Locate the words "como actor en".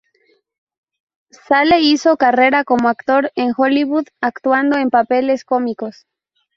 2.63-3.53